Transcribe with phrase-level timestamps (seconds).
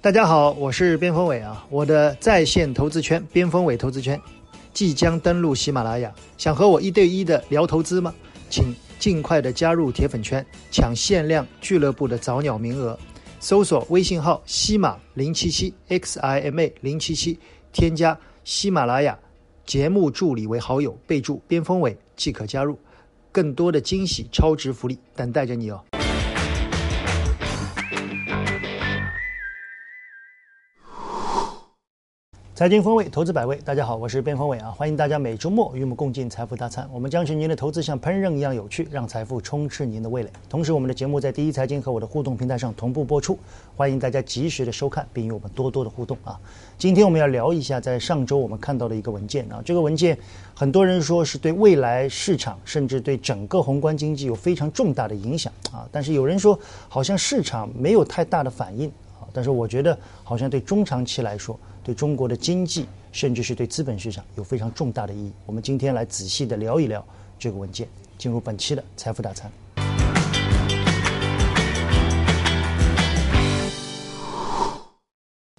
[0.00, 4.18] 大家好，我是边锋伟啊，我的在线投资圈边锋伟投资圈
[4.72, 8.14] 即将登陆喜马拉雅，想和我一对一的聊投资吗？
[8.48, 12.96] 请尽快的加入铁粉圈，抢限量俱乐部的早鸟名额。
[13.40, 17.36] 搜索微信号西马零七七 x i m a 零七七，
[17.72, 19.18] 添加喜马拉雅
[19.66, 22.78] 节目助理为好友，备注边锋伟即可加入。
[23.32, 25.84] 更多的惊喜超值福利等待着你哦！
[32.58, 33.56] 财经风味，投资百味。
[33.64, 36.90] 大家好，我是边锋伟啊，欢迎大家每周末与我们共进财富大餐。
[36.92, 40.30] 我们将使您的投资像烹饪一样有趣，让财富充斥您的味蕾。
[40.48, 43.38] 同时，我们的节目在第一财经和我的互动平台上同步播出，
[43.76, 46.36] 欢迎大家及时的收看，并与我们多多的互动啊。
[46.76, 50.18] 今天我们要聊一下，在上周我们看到的一个文件啊，这个文件
[50.52, 55.86] 很多人说是对未来市场，甚至对整个宏观经济有非常重大的影响啊。
[55.92, 58.90] 但是有人说，好像市场没有太大的反应
[59.32, 61.58] 但是我觉得，好像对中长期来说。
[61.84, 65.32] 对中国的经济，甚至是对资本市场有非常重大的意义。
[65.46, 67.02] 我们今天来仔细的聊一聊
[67.38, 67.88] 这个文件，
[68.18, 69.50] 进入本期的财富大餐。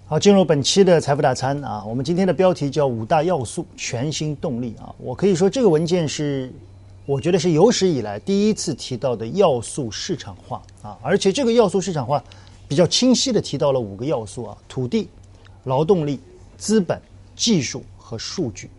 [0.05, 4.94] 好，进入本期的财富大餐啊，我们今天的标题叫五大要素全新动力啊。
[4.99, 6.53] 我可以说这个文件是，
[7.07, 12.23] 我觉得是有史以来第一次提到的要素市场化啊，而且这个要素市场化
[12.70, 15.09] 比较清晰的提到了五个要素啊，土地。
[15.66, 16.17] 劳动力、
[16.58, 17.00] 资本、
[17.36, 18.70] 技术和数据，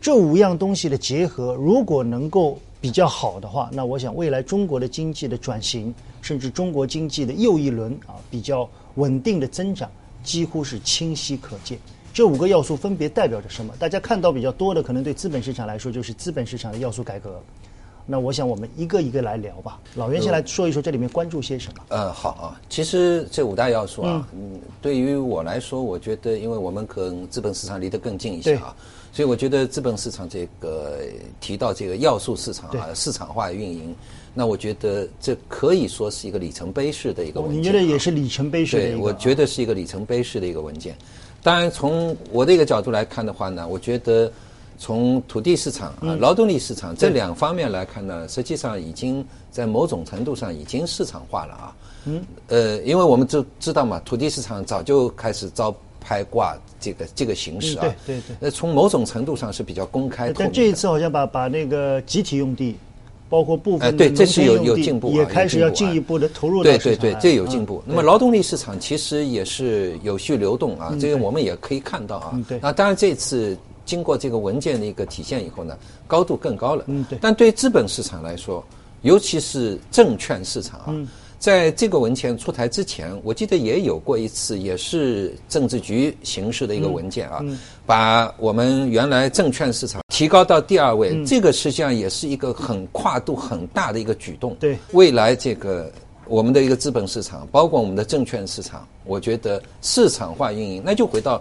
[0.00, 9.88] 这五样东西的结合，如果能够比较好的话，那我想未来中国的经济的转型，甚至中国经济的又一轮啊比较稳定的增长，
[10.24, 11.78] 几乎是清晰可见。
[12.12, 13.72] 这五个要素分别代表着什么？
[13.78, 17.40] 大家看到比较多的，可能对资本市场来说，就是资本市场的要素改革。
[18.08, 19.80] 那我想我们一个一个来聊吧。
[19.96, 21.82] 老袁先来说一说这里面关注些什么。
[21.88, 22.60] 呃，好啊。
[22.68, 28.74] 其实这五大要素啊，嗯，对于我来说，我觉得因为我们跟资本市场离得更近一些啊，
[29.12, 31.00] 所以我觉得资本市场这个
[31.40, 33.92] 提到这个要素市场啊，市场化运营，
[34.32, 37.60] 那我觉得这可以说是一个里程碑式的一个文件。
[37.60, 38.82] 你觉得也是里程碑式的？
[38.84, 40.94] 对，我觉得是一个里程碑式的一个文件。
[41.42, 44.30] 当然，从我的一个角度来看的话呢，我觉得。
[44.78, 51.76] 从土地市场啊、劳动力市场这两方面来看呢，实际上已经在某种程度上已经市场化了啊。
[52.04, 52.24] 嗯。
[52.48, 57.86] 呃，因为我们就知道嘛，土地市场早就开始招拍挂这个这个形式啊。
[58.04, 58.36] 对对对。
[58.40, 60.32] 呃，从某种程度上是比较公开。
[60.32, 62.76] 但这一次好像把把那个集体用地，
[63.30, 66.62] 包括部分对，这是有有进步，也开始要进一步的投入。
[66.62, 67.82] 对对对，这有进步。
[67.86, 72.38] 那么劳动力市场其实也是有序流动啊，这个我们也可以看到啊。
[72.46, 72.58] 对。
[72.62, 73.56] 那当然这次。
[73.86, 76.84] 经过这个文件的一个体现以后呢，高度更高了。
[76.88, 77.18] 嗯，对。
[77.22, 78.62] 但对资本市场来说，
[79.02, 80.94] 尤其是证券市场啊，
[81.38, 87.40] 在这个文件出台之前，我记得也有过一次，也是政治局形式的一个文件啊，
[87.86, 91.24] 把我们原来证券市场提高到第二位。
[91.24, 94.56] 这个实际上也是一个很跨度很大的一个举动。
[94.58, 95.92] 对，未来这个
[96.26, 101.40] 我们的一个资本市场，包括我们的证券市场，我觉得市场化运营，那就回到。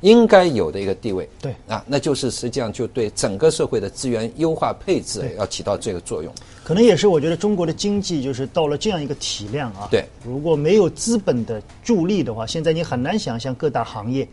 [0.00, 6.32] 应该有的一个地位，对啊，那就是实际上就对整个社会的资源优化配置要起到这个作用。
[6.62, 14.26] 可能也是我觉得中国的经济就是到了这样一个体量啊，对，如果没有资本的助力的话，现在你很难想象各大行业。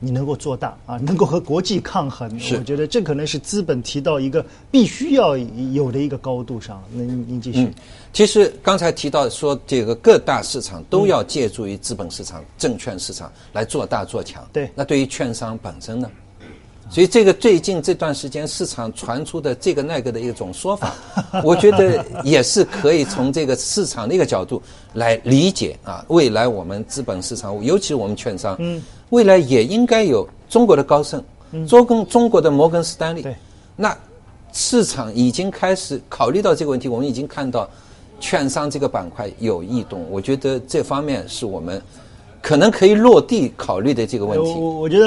[0.00, 6.82] 你能够做大啊，能够和国际抗衡，我觉得这可能是资本提到一个必须要有的一个高度上。
[6.92, 7.70] 那您继续。
[8.12, 14.46] 其实刚才提到说，这个各大市场都要借助于资本市场、证券市场来做大做强。
[14.52, 14.70] 对。
[14.74, 16.10] 那对于券商本身呢？
[16.90, 20.94] 所以这个最近这段时间市场传出的这个那个的一种说法，
[21.42, 24.62] 我觉得也是可以从这个市场的一个角度
[24.92, 26.04] 来理解啊。
[26.08, 28.54] 未来我们资本市场，尤其是我们券商。
[28.60, 28.80] 嗯。
[29.14, 31.22] 未来也应该有中国的高盛，
[31.68, 33.24] 中跟中国的摩根士丹利。
[33.76, 33.96] 那
[34.52, 37.70] 市场已经开始考虑到这个问题，我们已经看到
[38.18, 40.04] 券商这个板块有异动。
[40.10, 41.80] 我觉得这方面是我们
[42.42, 44.52] 可能可以落地考虑的这个问题。
[44.52, 45.06] 我我觉得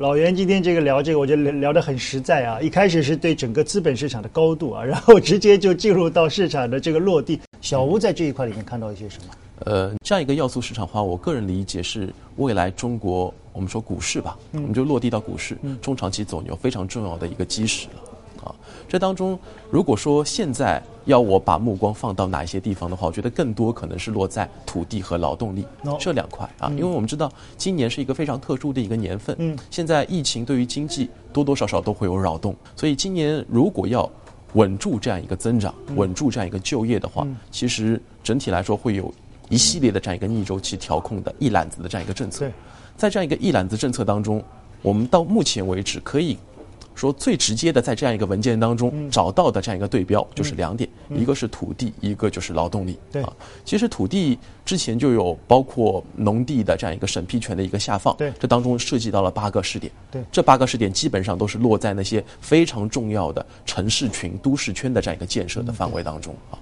[0.00, 2.58] 老袁今天这个聊这个，我觉得聊得很实在啊。
[2.62, 7.38] 一开始是对整个资本市场的高度啊，然后直接就进入到市场的这个落地。
[7.60, 9.34] 小吴在这一块里面看到一些什么？
[9.60, 18.44] 呃，这样一个要素市场化，我个人理解是未来中国我们说股市吧，我们就落地到股市中长期走牛非常重要的一个基石了。
[18.44, 18.54] 啊，
[18.88, 19.38] 这当中
[19.70, 25.64] 如果说现在要我把目光放到哪一些地方的话，我觉得更多可能是落在土地和劳动力
[25.98, 34.10] 这两块啊，因为我们知道今年是一个非常特殊的一个年份，嗯，现在疫情对于经济多多少少都会有扰动，所以今年如果要
[34.54, 39.14] 稳住这样一个增长，稳住这样一个就业的话，其实整体来说会有。
[39.48, 42.52] 一系列的这样一个逆周期调控的一揽子的这样一个政策对。
[42.96, 44.42] 在这样一个一揽子政策当中，
[44.80, 46.38] 我们到目前为止可以
[46.94, 52.96] 说最直接的在这样一个文件当中找到的这样一个对标就是两点，一个是土地，一个就是劳动力。
[53.10, 53.32] 对啊，
[53.64, 59.92] 其实土地之前就有包括农地的这样一个审批权的一个下放，对这当中涉及到了八个试点。
[60.12, 66.54] 对这八个试点基本上都是落在那些非常重要的城市群、都市圈的这样一个建设的范围当中啊。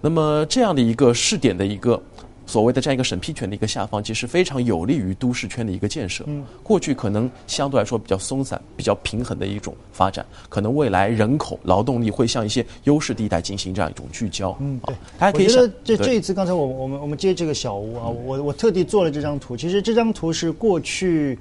[0.00, 2.00] 那么这样的一个试点的一个
[2.46, 6.24] 所谓的这样一个审批权的一个下放，其实非常有利于都市圈的一个建设。
[6.26, 14.56] 嗯，过去可能相对来说比较松散、比较平衡的一种发展，可能未来人口、劳动力会向一些优势地带进行这样一种聚焦。
[14.60, 19.56] 嗯，对啊，大家可以想我觉得这这一次，刚才我我们我们接这个小屋啊，我我特地做了这张图。
[19.56, 21.38] 其实这张图是过去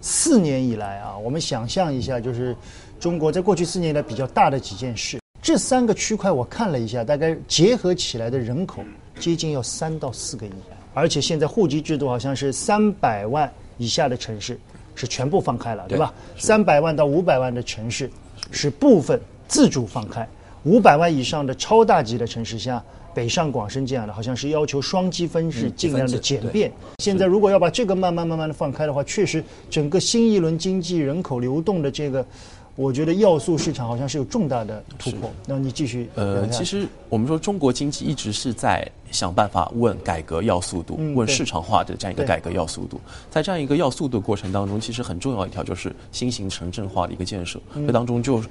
[0.00, 2.56] 四年以来啊，我们想象一下，就是
[2.98, 5.18] 中国在过去四年以来比较大的几件事。
[5.42, 8.82] 这三个区块我看了一下，大概结合起来的人口
[9.20, 10.50] 接近要三到四个亿，
[10.94, 14.58] 而且现在户籍制度好像是三百万以下的城市
[14.94, 16.12] 是全部放开了，对吧？
[16.38, 18.10] 三百万到五百万的城市
[18.50, 20.26] 是部分自主放开，
[20.64, 22.82] 五百万以上的超大级的城市，像
[23.12, 26.72] 北上广深这样的，好像是要求双积分制，嗯尽量的简便。
[26.98, 32.24] 现在如果要把这个慢慢慢慢的放开的话，确实整个新一轮经济人口流动的这个，
[32.80, 35.30] 我觉得要素市场好像是有重大的突破。
[35.46, 42.98] 那你继续呃，其实我们说中国经济一直是在想办法问改革要速度，嗯问市场化的这样一个改革要速度。
[43.30, 48.42] 在这样一个要速度过程当中，其实很重要一条就是新型城镇化的一个建设，嗯这当中就。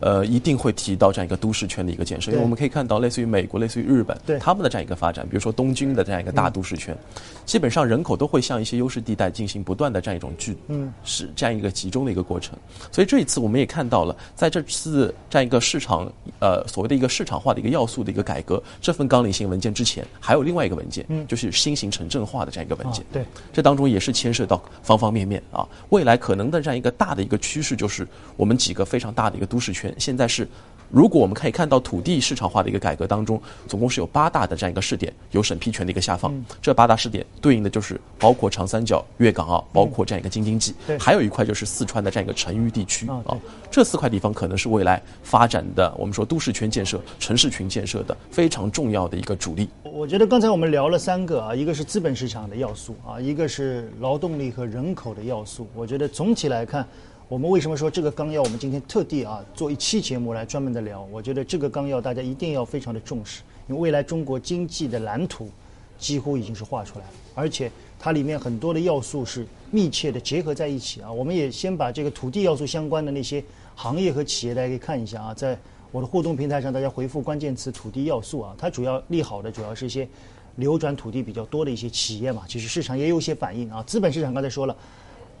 [0.00, 4.38] 呃，一定会提到这样一个都市圈的一个建设，因为我们可以看到，类似于美国、类似于日本，对。
[4.38, 6.96] 他们的这样一个发展，比如说东京的这样一个大都市圈，
[7.44, 12.58] 基本上人口都会向一些优势地带进行不断的这样一种聚，嗯，是这样一个集中的一个过程。
[12.90, 25.68] 所以这一次我们也看到了，在这次这样一个市场呃所谓的一个市场化的一个要素的一个改革，这份纲领性文件之前还有另外一个文件，嗯，就是新型城镇化的这样一个文件，啊对，这当中也是牵涉到方方面面啊。
[25.90, 28.06] 未来可能的这样一个大的一个趋势，就是
[28.36, 30.46] 我们几个非常大的一个都市圈，现在是。
[30.92, 43.38] 如果我们可以看到土地市场化的一个改革当中，总共是有八大的这样一个试点有审批权的一个下放，这八大试点对应的就是包括长三角、粤港澳，包括这样一个京津冀，对还有一块就是四川的这样一个成渝地区啊。
[43.70, 49.68] 这四块地方可能是未来发展的我们说都市圈建设、城市群建设的非常重要的一个主力。
[49.84, 55.68] 我觉得刚才我们聊了三个啊，一个是资本市场的要素啊，一个是劳动力和人口的要素。
[55.72, 56.84] 我觉得总体来看，
[57.30, 61.06] 我们为什么说这个纲要，我们今天特地啊做一期节目来专门的聊。
[61.12, 65.48] 我觉得这个纲要大家一定要非常的重视，因为未来中国经济的蓝图
[65.96, 71.12] 几乎已经是画出来了，而且它里面很多的要素是密切的结合在一起啊。
[71.12, 73.40] 我们也先把这个土地要素相关的那些
[73.76, 75.56] 行业和企业，大家可以看一下啊，在
[75.92, 80.08] 我的互动平台上，大家回复关键词“土地要素”啊，它主要利好的主要是一些
[80.56, 83.84] 流转土地比较多的一些企业嘛，其实市场也有一些反应啊。
[83.86, 84.76] 资本市场刚才说了，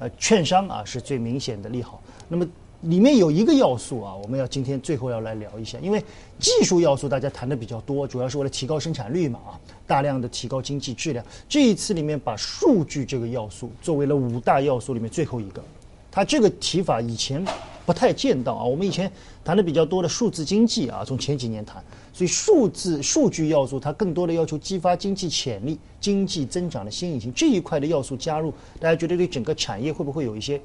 [0.00, 2.02] 呃，券商啊是最明显的利好。
[2.26, 2.44] 那么
[2.80, 6.02] 里面有一个要素啊，我们要今天最后要来聊一下，因为
[6.38, 11.22] 技术要素大家谈的比较多，主要是为了提高生产率嘛啊，大量的提高经济质量。
[11.46, 15.62] 这一次里面把数据这个要素作为了五大要素里面最后一个，
[16.10, 17.44] 它这个提法以前
[17.84, 18.64] 不太见到啊。
[18.64, 19.12] 我们以前
[19.44, 21.84] 谈的比较多的数字经济啊，从前几年谈，
[22.20, 30.60] 所以数字数据要素它更多的要求激发经济潜力、经济增长的新引擎这一块的要素加入，大家觉得对整个产业会不会有一些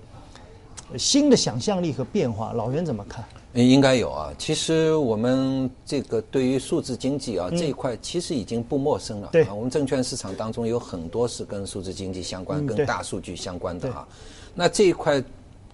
[0.91, 2.51] 呃新的想象力和变化？
[2.51, 3.23] 老袁怎么看？
[3.53, 4.33] 嗯应该有啊。
[4.37, 9.29] 其实我们这个对于数字经济啊、这一块，其实已经不陌生了。
[9.29, 14.05] 嗯对啊，我们证券市场当中有很多是跟数字经济相关、嗯跟大数据相关的啊。
[14.53, 15.23] 那这一块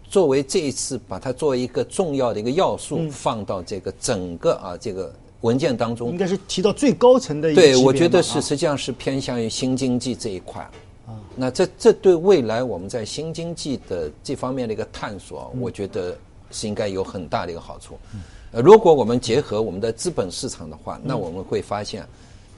[0.07, 5.11] 作为这一次把它作为一个重要的一个要素，嗯放到这个整个啊这个
[5.41, 10.61] 文件当中应，该是提到最高层的一个对，我觉得是实际上是偏向于新经济这一块。
[11.05, 11.19] 啊。
[11.35, 16.17] 那这这对未来我们在新经济的这方面的一个探索，我觉得
[16.51, 17.97] 是应该有很大的一个好处。
[18.51, 22.05] 呃，如果我们结合我们的资本市场的话，那我们会发现，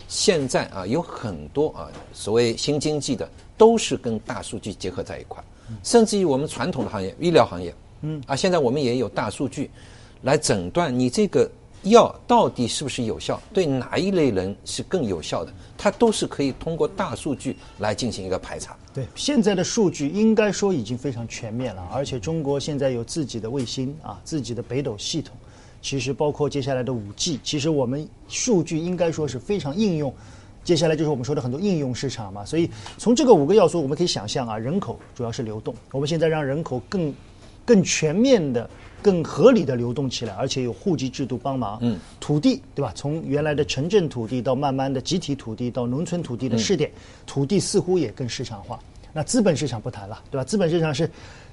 [0.08, 5.42] 现在啊有很多啊所谓新经济的都是跟大数据结合在一块，
[5.84, 8.22] 甚至于我们传统的行业，医疗行业，嗯。
[8.25, 9.70] 啊，现在我们也有大数据
[10.24, 11.48] 来诊断你这个
[11.84, 18.75] 药到底是不是有效，对哪一类人是更有效的，它都是可以通过大数据来进行一个排查。
[18.94, 25.36] 对，现在的数据应该说已经非常全面了，而且中国现在有自己的卫星啊，自己的北斗系统，
[25.82, 30.13] 其实包括接下来的五 G，其实我们数据应该说是非常应用。
[30.63, 37.13] 接下来就是我们说的很多应用市场嘛，所以从这个五个要素，我们可以想象啊，人口主要是流动，我们现在让人口更
[37.66, 38.70] 更全面的、
[39.04, 41.78] 更合理的流动起来，而且有户籍制度帮忙。
[41.82, 42.92] 嗯，土地对吧？
[42.96, 46.90] 从原来的城镇土地到慢慢的集体土地到农村土地的试点，
[47.28, 48.80] 土地似乎也更市场化。
[49.16, 50.44] 那资本市场不谈了，对吧？
[50.44, 51.08] 资本市场是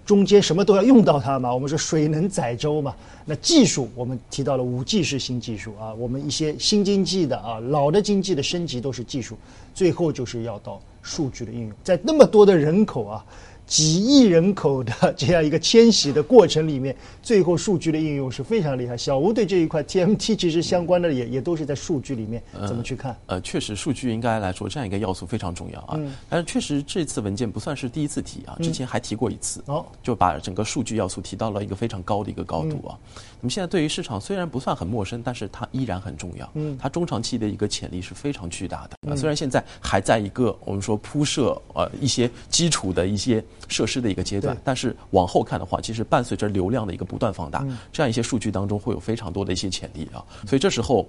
[0.07, 1.52] 中间什么都要用到它嘛。
[1.52, 2.95] 我们说水能载舟嘛。
[3.26, 9.37] 那技术我们提到了五 G 是新技术啊，我们一些新经济的啊，老的经济的升级都是技术，
[9.75, 13.25] 最后就是要到数据的应用，在那么多的人口啊。
[13.70, 18.96] 几亿人口的这样一个迁徙的过程里面，最后数据的应用是非常厉害。
[18.96, 23.16] 小吴对这一块 TMT 其实相关的也也都是在数据里面，怎么去看？
[23.26, 25.96] 呃，确实数据应该来说这样一个要素非常重要啊。
[26.28, 32.98] 但是确实这次文件不算是第一次提啊，之前还提过一次，哦，就把整个数据要素提到了一个非常高的一个高度啊。
[33.40, 36.50] 那么现在对于市场虽然不算很陌生，但是它依然很重要。
[36.54, 39.12] 嗯，它中长期的一个潜力是非常巨大的。
[39.12, 43.44] 啊虽然现在还在一个我们说铺设呃一些基础的一些。
[43.70, 51.08] 设施的一个阶段，但是往后看的话，其实伴随着流量的一个不断放大，这样一些数据当中会有非常多的一些潜力啊，所以这时候，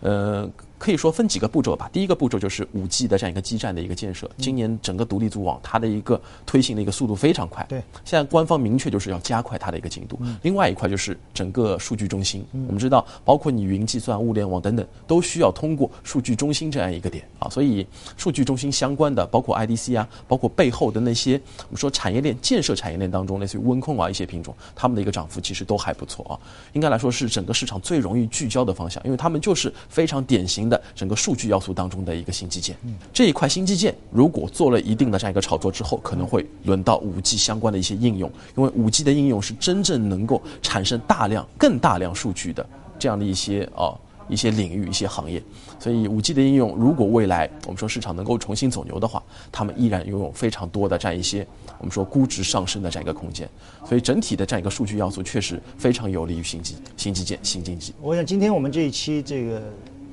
[0.00, 0.50] 呃。
[0.78, 1.90] 可以说分几个步骤吧。
[1.92, 4.30] 第一个步骤就是五 G 的这样一个基站的一个建设。
[4.38, 7.66] 今年整个独立组网它的一个推行的一个速度非常快。
[7.68, 7.82] 对。
[8.04, 10.18] 现在官方明确就是要加快它的一个进度。
[10.42, 12.44] 另外一块就是整个数据中心。
[12.52, 17.48] 我们知道，包括你云计算、物联网等等，都需要通过数据中心这样一个点啊。
[17.48, 17.84] 所以，
[18.16, 26.38] 数据中心相关的，包括 IDC 啊，包括背后的那些我们说产业链建设产业链当中，类似于温控啊一些品种，他们的一个涨幅其实都还不错啊。
[26.74, 30.67] 应该来说是整个市场最容易聚焦的方向，因为他们就是非常典型。
[30.68, 32.76] 的整个数据要素当中的一个新基建，
[33.12, 42.64] 这一块新基建如果做了一定的这样一个炒作之后，可能会轮到五 G 相关的一些应用，因为五 G 的应用是真正能够产生大量、更大量数据的
[42.98, 43.94] 这样的一些啊
[44.28, 45.42] 一些领域、一些行业。
[45.78, 49.22] 所以五 G 的应用，如果未来我们说市场能够重新走牛的话，
[49.52, 51.46] 他们依然拥有非常多的这样一些
[51.78, 53.48] 我们说估值上升的这样一个空间。
[53.86, 57.94] 所以整体的这样一个数据要素确实非常有利于新基新基建、新经济。
[58.02, 59.62] 我想今天我们这一期这个。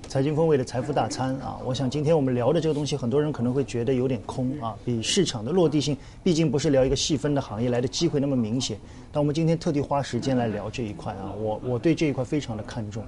[0.07, 8.77] 财经风味的财富大餐啊，我想今天我们聊的这个东西，很多人可能会觉得有点空啊，比市场的落地性，毕竟不是聊一个细分的行业来的机会那么明显。
[9.12, 13.03] 但我们今天特地花时间来聊这一块啊，我我对这一块非常的看重，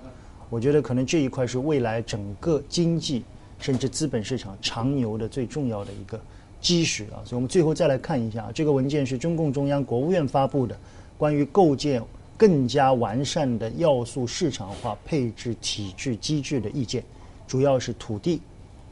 [0.49, 3.23] 我觉得可能这一块是未来整个经济
[3.59, 6.19] 甚至资本市场长牛的最重要的一个
[6.59, 7.23] 基石啊。
[7.23, 10.77] 所以我们最后再来看一下，这个文件是中共中央、国务院发布的
[11.17, 12.01] 关于构建。
[12.37, 17.03] 更加完善的要素市场化配置体制机制的意见，
[17.47, 18.39] 主要是土地、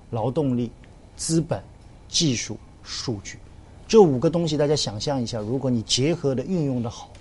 [0.10, 0.72] 劳动力、
[1.16, 1.62] 资本、
[2.08, 3.38] 技术、数据
[3.88, 4.58] 这五个东西。
[4.58, 7.12] 大家想象一下，如果你结合的运用的好，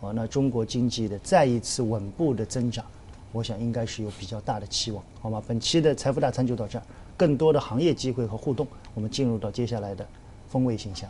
[0.00, 2.84] 啊，那中国经济的再一次稳步的增长，
[3.30, 5.40] 我想应该是有比较大的期望，好吗？
[5.46, 6.84] 本期的财富大餐就到这儿，
[7.16, 10.04] 更多的行业机会和互动，我们进入到接下来的
[10.48, 11.08] 风味形象。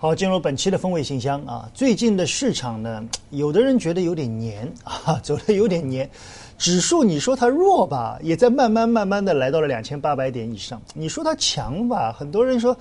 [0.00, 1.68] 好，进入本期的风味信箱啊。
[1.74, 6.08] 最近的市场呢，有的人觉得有点黏 啊，走的有点黏。
[6.56, 10.80] 指数你说它弱吧，也在慢慢慢慢的来到了两千八百点以上。
[10.94, 12.76] 你说它强吧，很多人说。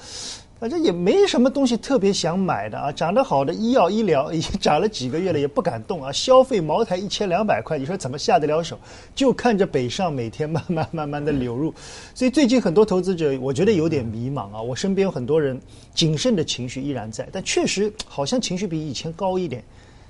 [0.59, 6.11] 反正也没什么东西特别想买的啊，涨得好的医药医疗 已经涨了几个月了，也不敢动啊。
[6.11, 8.77] 消费茅台一千两百块，你说怎么下得了手？
[9.13, 11.71] 就看着北上每天慢慢慢慢的流入，
[12.15, 14.59] 所以最近很多投资者我觉得有点迷茫啊。
[14.59, 15.61] 我身边有很多人
[15.93, 19.63] 谨慎的情绪依然在，但确实好像情绪比以前高一点，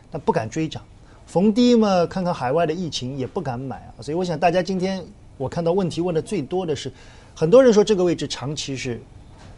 [0.09, 0.81] 但不敢追涨。
[1.25, 3.99] 逢低嘛，看看海外的疫情也不敢买啊。
[3.99, 5.03] 所以我想大家今天
[5.37, 6.89] 我看到问题问的最多的是，
[7.35, 9.01] 很多人说这个位置长期是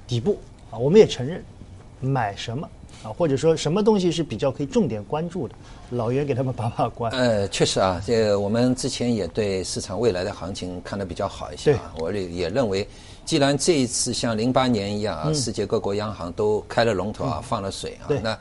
[0.07, 0.35] 底部。
[0.71, 1.43] 啊，我们也承认，
[1.99, 2.69] 买什么
[3.03, 5.55] 啊，或者说什么东西是比较可以重点关注的，
[5.91, 7.11] 老袁给他们把把关。
[7.11, 11.93] 呃，确实啊，这个我们之前也对市场未来的行情看得比较好一些啊。
[11.97, 12.87] 我也也认为，
[13.25, 18.37] 既然这一次像零八年一样啊，世界各国央行都开了龙头啊，放了水啊，那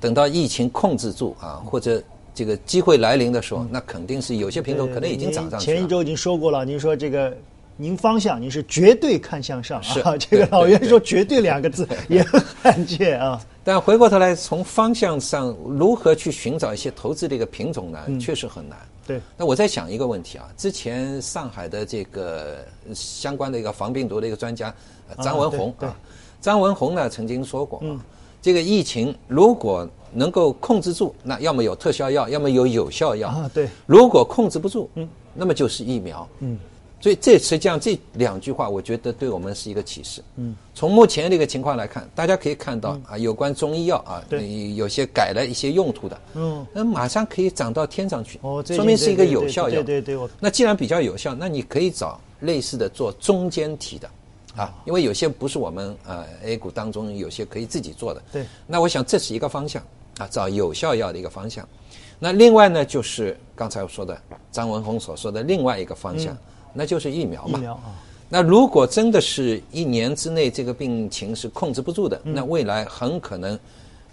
[0.00, 2.02] 等到疫情控制住啊，或者
[2.34, 5.76] 这个机会来临的时候，那肯定是有些品种可能已经涨上去了。
[5.76, 7.36] 前一周已经说过了，您说这个。
[7.82, 10.14] 您方向，您是绝对看向上啊！
[10.16, 13.42] 这个老袁说“绝对”两个字 也很罕见啊。
[13.64, 17.98] 但回过头来，从方向上如何去寻找一些投资的一个品种呢？
[18.20, 18.78] 确实很难。
[19.04, 19.20] 对。
[19.36, 22.58] 那我在想一个问题啊，之前上海的这个
[22.94, 24.72] 相关的一个防病毒的一个专家
[25.20, 25.92] 张文宏啊，
[26.40, 27.98] 张文宏呢曾经说过啊，
[28.40, 33.50] 这个疫情如果能够控制住，那要么有特效药，要么有有效药啊。
[33.52, 33.68] 对。
[33.86, 36.28] 如果控制不住，嗯，那么就是疫苗。
[36.38, 36.56] 嗯。
[37.02, 40.22] 所以这实际上这两句话，我觉得对我们是一个启示。
[40.36, 49.82] 嗯，从目前这个情况来看，大家可以看到啊，有关中医药啊，对，有些改了一些用途的，嗯，那马上可以涨到天上去，哦，说明是一个有效药。
[49.82, 54.08] 对对对，那既然比较有效，那你可以找类似的做中间体的，
[54.54, 58.22] 啊，因为有些不是我们呃 A 股当中有些可以自己做的。
[58.32, 58.46] 对。
[58.64, 59.82] 那我想这是一个方向
[60.18, 61.68] 啊，找有效药的一个方向。
[62.20, 64.16] 那另外呢，就是刚才我说的
[64.52, 66.38] 张文宏所说的另外一个方向，
[66.72, 67.58] 那就是疫苗嘛。
[67.58, 67.94] 疫苗啊。
[68.28, 73.58] 那如果真的是一年之内这个病情是控制不住的，那未来很可能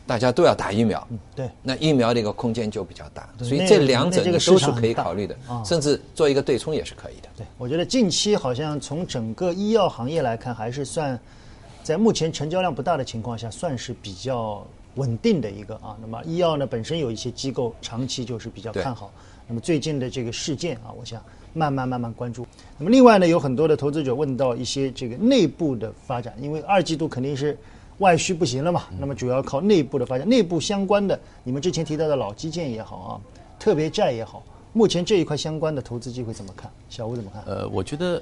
[0.06, 1.08] 大家都要打疫苗。
[1.36, 1.50] 对。
[1.64, 7.30] 那疫苗的一个空间就比较大，所以这两者你都是可以考虑的，甚至做一个对冲也是可以的。
[7.38, 11.20] 对，我觉得近期好像从整个医药行业来看，还是算
[11.84, 14.66] 在目前成交量不大的情况下，算是比较。
[14.96, 19.14] 稳定的一个啊，那么医药呢本身有一些机构长期就是比较看好，
[19.48, 22.46] 那么最近的这个事件啊，我想慢慢慢慢关注。
[22.78, 27.58] 那么另外呢，有很多的投资者问到一些这个内部的发展，因为二季度肯定是
[28.00, 33.10] 外需不行了嘛，那么主要靠内部的发展，内部相关的，你们之前提到的老基建也好啊，
[33.60, 36.72] 特别债也好，目前这一块相关的投资机会怎么看？
[36.90, 37.44] 小吴怎么看？
[37.46, 38.22] 呃，我觉得。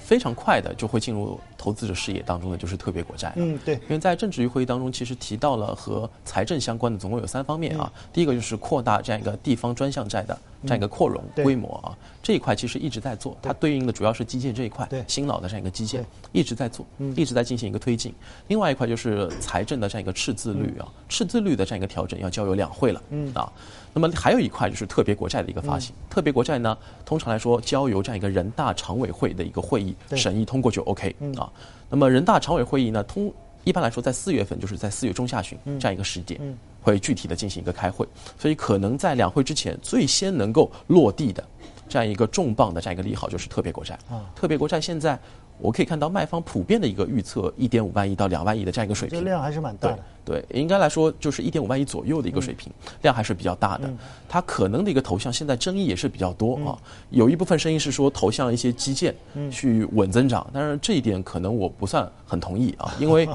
[0.00, 3.30] 非常快的就会进入投资者视野当中的就是特别国债。
[3.36, 3.74] 嗯，对。
[3.74, 7.92] 因为在政治局会议当中，其实提到了和财政相关的总共有三方面啊。
[8.10, 18.14] 第一个就是扩大这样一个地方专项债的这样一个扩容规模啊，这一块其实一直在做，它对应的主要是基建这一块，新老的这样一个基建一直在做，一直在进行一个推进。
[18.48, 23.02] 另外一块就是财政的这样一个赤字率啊，赤字率的这样一个调整要交由两会了
[23.34, 23.52] 啊。
[23.92, 31.48] 那么还有一块就是特别国债的一个发行，特别国债呢，通常来说交由这样一个人大常委会的一个会议审议通过就 OK 啊。
[31.90, 33.32] 那么人大常委会议呢，通
[33.64, 36.38] 一般来说在四月份，就是在四月中下旬这样一个时间，
[36.80, 38.06] 会具体的进行一个开会，
[38.38, 41.42] 所以可能在两会之前最先能够落地的
[41.88, 44.30] 这样一个重磅的这样一个利好就是特别国债啊。
[44.34, 45.18] 特别国债现在。
[45.58, 49.98] 我可以看到卖方普遍的一个预测，一点五万亿到两万亿的这样一个水平，这量还是蛮大的。
[50.24, 53.88] 对，应该来说就是一点五万亿左右的一个水平，量还是比较大的。
[54.28, 56.78] 它可能的一个投向现在争议也是比较多啊，
[57.10, 59.14] 有一部分声音是说投向一些基建
[59.50, 63.28] 去稳增长，但是这一点可能我不算很同意啊，因为。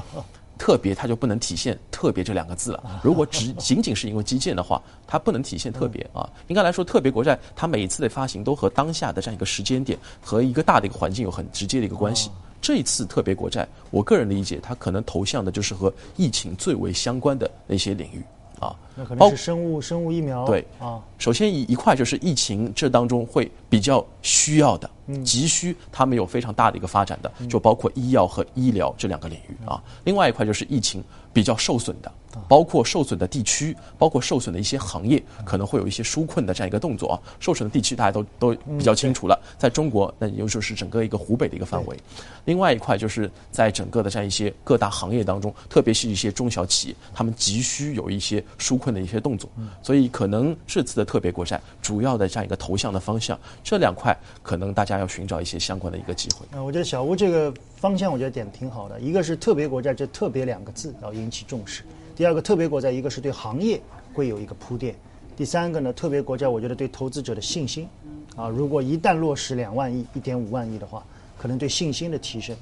[0.60, 3.00] 特别，它就不能体现“特别”这两个字了。
[3.02, 6.28] 如果只仅仅是因为基建的话，它不能体现特别啊。
[6.48, 12.30] 应该来说，特别国债它每一次的发行都和当下的这样一个时间点和一个大的一个环境有很直接的一个关系。
[12.60, 18.22] 这一次特别国债，我个人理解，它可能投向的就是和疫情最为相关的那些领域。
[18.60, 20.44] 啊，那可能是生物生物疫苗。
[20.44, 24.90] 对啊，首先一一块就是疫情这当中会比较需要的，
[25.24, 29.82] 急需他们有非常大的一个发展的，就包括医药和医疗这两个领域啊。
[30.04, 32.12] 另外一块就是疫情比较受损的。
[32.46, 37.18] 包括受损的地区，包括受损的一些行业，可能会有一些纾困的这样一个动作啊。
[37.40, 41.96] 受损的地区大家都都比较清楚了，在中国，那也就是整个一个湖北的一个范围。
[42.44, 49.50] 另外一块就是在整个的这样一些各大行业当中，特别是一些中小企业，他们急需有一些纾困的一些动作。
[49.82, 56.46] 所以可能这次的特别国债主要的这样一个投向的方向，这两块可能大家要寻找一些相关的一个机会。
[56.56, 59.00] 啊，我觉得小吴这个方向，我觉得点挺好的。
[59.00, 61.82] 一个是特别国债，这“特别”两个字要引起重视。
[62.14, 63.80] 第二个特别国债，一个是对行业
[64.12, 64.94] 会有一个铺垫；
[65.36, 67.88] 第三个呢，特别国债我觉得对投资者的信心，
[68.36, 71.02] 啊，如果一旦落实两万亿、一点五万亿的话，
[71.38, 72.54] 可能对信心的提升。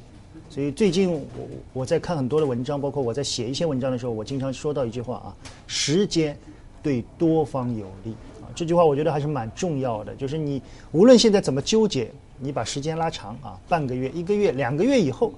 [0.48, 1.22] 所以最近我
[1.72, 5.34] 我在看很多的文章，包括我在写一些文章的时候，我经常说到一句话啊：
[5.66, 6.38] 时间
[6.82, 8.46] 对多方有利啊。
[8.54, 15.32] 这句话我觉得还是蛮重要的，就是你无论现在怎么纠结，你把时间拉长啊，半个月、一个月、两个月以后。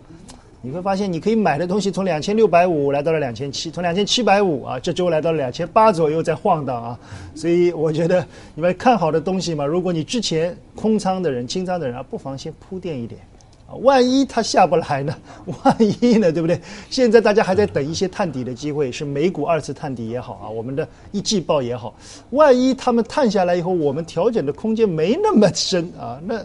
[0.63, 6.99] 你会发现，你可以买的东西从两千六百五来到了两千七，从两千七百五啊，这周来到了两千八左右在晃荡啊，
[7.35, 8.23] 所以我觉得
[8.55, 13.19] 你们看好的东西嘛，如果你之前空仓的人、清仓的人啊，不妨先铺垫一点
[13.67, 15.17] 啊，万一它下不来呢？
[15.65, 16.31] 万一呢？
[16.31, 16.61] 对不对？
[16.91, 21.95] 现在大家还在等一些探底的机会，是美股二次探底也好啊，我们的一季报也好，
[22.33, 26.39] 万一他们探下来以后，我们调整的空间没那么深啊，那。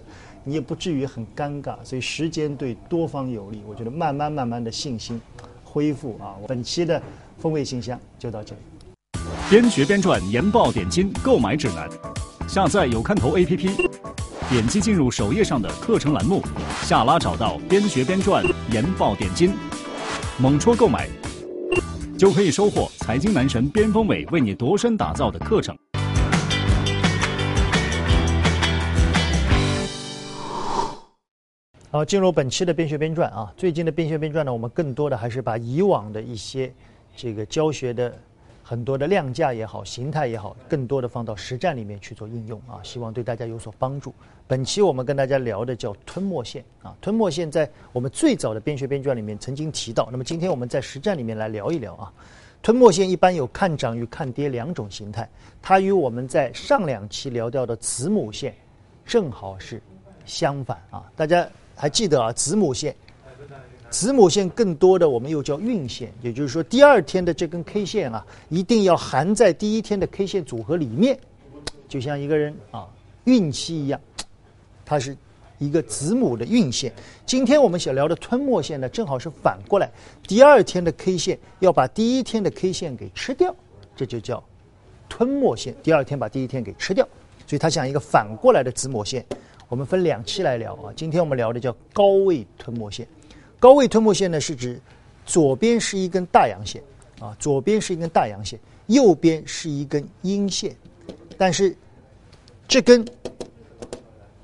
[0.48, 3.64] 你也不至于很尴尬，所以时间对多方有利。
[3.68, 5.20] 我觉得慢慢慢慢的信心
[5.64, 6.38] 恢复啊。
[6.48, 7.02] 本期的
[7.40, 8.62] 风味信箱就到这里。
[9.50, 11.90] 边学边赚研报点金购买指南，
[12.48, 13.90] 下载有看头 APP，
[14.48, 16.44] 点击进入首页上的课程栏目，
[16.84, 19.52] 下拉找到边学边赚研报点金，
[20.38, 21.10] 猛戳购买，
[22.20, 25.76] 就可以收获财经男神边锋伟为你度身打造的课程。
[31.96, 33.54] 好，进入本期的边学边赚啊！
[33.56, 36.70] 最近的边学边赚呢，我们更多的还是把以往的一些
[37.16, 38.14] 这个教学的
[38.62, 44.14] 很多的量价也好、形态也好，更多的放到实战里面去做应用啊，希望对大家有所帮助。
[44.46, 52.12] 本期我们跟大家聊的叫吞没线啊，吞没线在我们最早的边学边赚里面曾经提到，那么今天我们在实战里面来聊一聊啊。
[52.62, 55.30] 吞没线一般有看涨与看跌两种形态，
[55.62, 58.54] 它与我们在上两期聊到的子母线
[59.06, 59.82] 正好是
[60.26, 61.48] 相反啊，大家。
[61.76, 62.96] 还记得啊，子母线
[63.92, 71.18] 子母线更多的我们又叫晕线，也就是说第二天的这根 K 线啊，一定要含在第一天的 K 线组合里面，
[71.88, 72.88] 就像一个人啊
[73.24, 74.00] 孕期一样，
[74.86, 75.16] 它是
[75.60, 76.92] 一个子母的晕线。
[77.26, 79.90] 今天我们想聊的吞没线呢，正好是反过来，
[80.28, 83.56] 第二天的 K 线要把第一天的 K 线给吃掉，
[83.96, 84.44] 这就叫
[85.08, 85.74] 吞没线。
[85.82, 87.08] 第二天把第一天给吃掉，
[87.48, 89.26] 所以它像一个反过来的子母线。
[89.68, 93.08] 我们分两期来聊啊，今天我们聊的叫高位吞没线。
[93.60, 94.80] 高位吞没线呢，是指
[95.26, 96.84] 左边是一根大阳线
[97.20, 100.76] 啊，左边是一根大阳线，右边是一根阴线，
[101.36, 101.76] 但是
[102.68, 103.04] 这根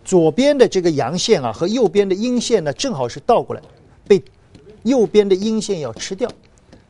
[0.03, 3.61] 左边的这个阳线啊和右边的阴线呢，正好是倒过来，
[4.07, 4.21] 被
[4.83, 6.27] 右边的阴线要吃掉，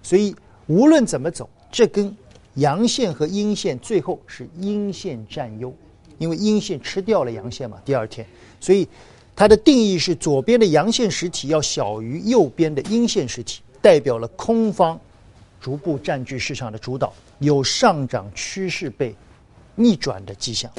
[0.01, 0.33] 所以
[0.67, 2.15] 无论怎么走，这根
[2.53, 5.73] 阳线和阴线最后是阴线占优，
[6.21, 8.25] 因为阴线吃掉了阳线嘛，第二天，
[8.59, 8.87] 所以。
[9.33, 14.99] 它的定义是左边的阳线实体要小于右边的阴线实体，代表了空方
[15.59, 19.15] 逐步占据市场的主导，有上涨趋势被
[19.73, 20.69] 逆转的迹象。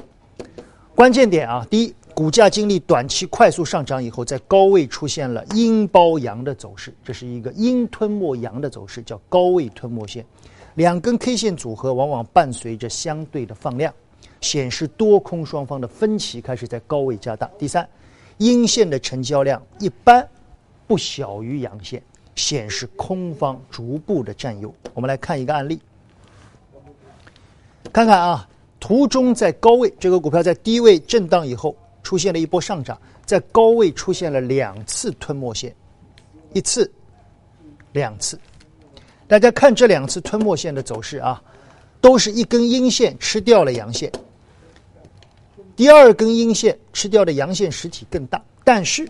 [0.95, 10.25] 关键点啊，第一，股价经历短期快速上涨以后，在高位出现了阴包阳的走势，这是一个阴吞没阳的走势，叫高位吞没线。
[10.75, 13.93] 两根 K 线组合往往伴随着相对的放量，
[14.43, 17.51] 显示多空双方的分歧开始在高位加大。
[17.59, 17.89] 第三。
[18.39, 20.27] 阴线的成交量一般
[20.89, 22.03] 不小于阳线，
[22.35, 24.75] 显示空方逐步的占优。
[24.95, 25.79] 我们来看一个案例，
[27.93, 28.49] 看看啊，
[28.81, 35.73] 图中在高位，这个股票在低位震荡以后出现了一波上涨，在高位出现了两次吞没线，
[36.53, 36.91] 一次、
[37.93, 38.41] 两次。
[39.29, 41.41] 大家看这两次吞没线的走势啊，
[42.01, 44.11] 都是一根阴线吃掉了阳线。
[45.83, 49.05] 第二根阴线吃掉的阳线实体更大，但是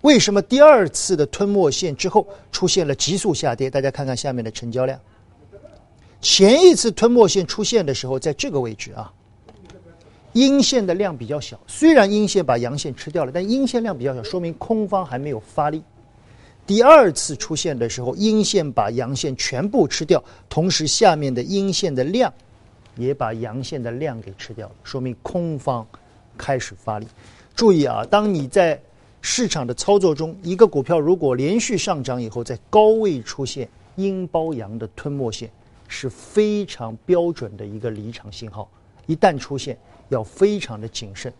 [0.00, 3.70] 为什么第二次的吞没线之后出现了急速下跌？
[3.70, 4.98] 大家看看下面的成交量。
[6.20, 9.12] 前一次吞没线出现的时候，在这个位置啊，
[10.32, 11.56] 阴线的量比较小。
[11.68, 15.80] 虽然阴线把阳线吃掉了，但阴线量比较小，说明空方还没有发力。
[16.66, 22.34] 第二次出现的时候，阴线把阳线全部吃掉，同时下面的阴线的量。
[22.96, 25.86] 也把阳线的量给吃掉了，说明空方
[26.38, 27.06] 开始发力。
[27.54, 28.80] 注意啊，当你在
[29.20, 35.50] 市场的操作中，一个股票如果连续上涨以后，在高位出现阴包阳的吞没线，
[35.88, 38.70] 是非常标准的一个离场信号。
[39.06, 39.76] 一旦出现，
[40.08, 41.32] 要非常的谨慎。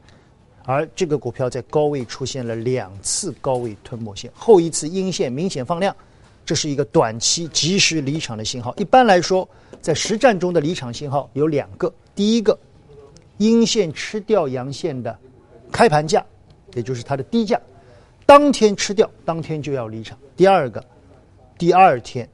[0.65, 5.95] 而这个股票在高位出现了两次高位吞没线，后一次阴线明显放量。
[6.45, 8.75] 这是一个短期及时离场的信号。
[8.77, 9.49] 一般来说，
[9.81, 12.59] 在实战中的离场信号有两个：第一个，
[13.39, 15.17] 阴线吃掉阳线的
[15.73, 16.25] 开盘价，
[16.75, 17.61] 也就是它的低价，
[18.27, 20.85] 当天吃掉，当天就要离场；第二个，
[21.57, 22.29] 第二天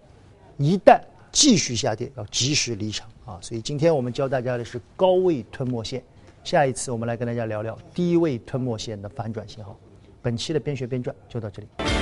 [0.57, 3.39] 一旦继续下跌，要及时离场啊。
[3.41, 6.03] 所以今天我们教大家的是高位吞没线，
[6.43, 9.79] 下一次我们来跟大家聊聊低位吞没线的反转信号。
[10.23, 11.94] 本期的边学边赚就到这里。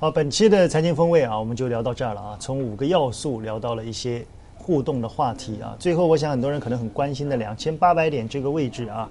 [0.00, 2.36] 好，本期的财经风味啊，我们就聊到这儿了啊。
[2.40, 4.26] 从五个要素聊到了一些
[4.56, 5.74] 互动的话题啊。
[5.78, 9.08] 最后，我想很多人可能很关心的两千八百点这个位置啊，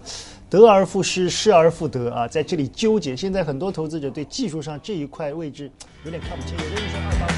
[0.49, 3.15] 得而复失，失而复得啊，在这里纠结。
[3.15, 5.71] 现在很多投资者对技术上这一块位置
[6.03, 7.32] 有点看不清，有的人说二八。